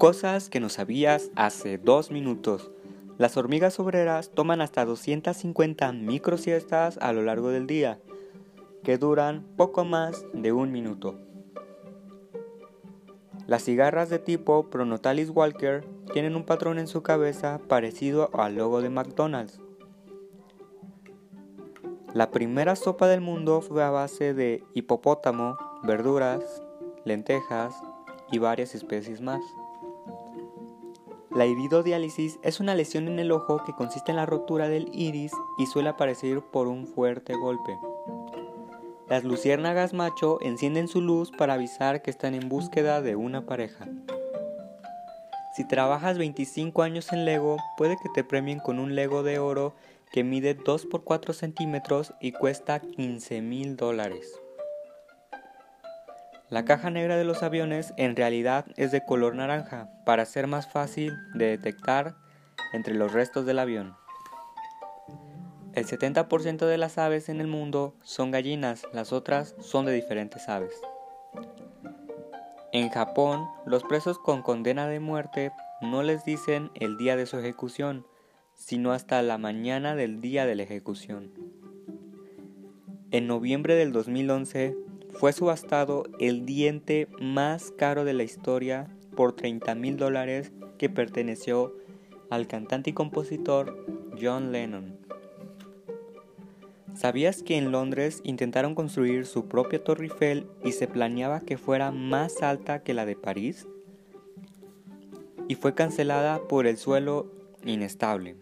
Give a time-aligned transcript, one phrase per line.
[0.00, 2.70] Cosas que no sabías hace dos minutos.
[3.18, 8.00] Las hormigas obreras toman hasta 250 microsiestas a lo largo del día,
[8.82, 11.18] que duran poco más de un minuto.
[13.46, 18.80] Las cigarras de tipo Pronotalis Walker tienen un patrón en su cabeza parecido al logo
[18.80, 19.60] de McDonald's.
[22.14, 26.62] La primera sopa del mundo fue a base de hipopótamo, verduras,
[27.04, 27.74] lentejas
[28.32, 29.42] y varias especies más.
[31.30, 35.32] La iridodiálisis es una lesión en el ojo que consiste en la rotura del iris
[35.58, 37.78] y suele aparecer por un fuerte golpe.
[39.08, 43.86] Las luciérnagas macho encienden su luz para avisar que están en búsqueda de una pareja.
[45.54, 49.74] Si trabajas 25 años en Lego, puede que te premien con un Lego de oro
[50.10, 54.40] que mide 2 por 4 centímetros y cuesta 15 mil dólares.
[56.50, 60.66] La caja negra de los aviones en realidad es de color naranja para ser más
[60.66, 62.16] fácil de detectar
[62.72, 63.94] entre los restos del avión.
[65.74, 70.48] El 70% de las aves en el mundo son gallinas, las otras son de diferentes
[70.48, 70.74] aves.
[72.72, 77.38] En Japón, los presos con condena de muerte no les dicen el día de su
[77.38, 78.04] ejecución,
[78.54, 81.32] sino hasta la mañana del día de la ejecución.
[83.12, 84.76] En noviembre del 2011,
[85.12, 91.74] fue subastado el diente más caro de la historia por 30 mil dólares que perteneció
[92.30, 93.84] al cantante y compositor
[94.20, 94.98] John Lennon.
[96.94, 101.90] ¿Sabías que en Londres intentaron construir su propia Torre Eiffel y se planeaba que fuera
[101.92, 103.66] más alta que la de París?
[105.48, 107.32] Y fue cancelada por el suelo
[107.64, 108.36] inestable.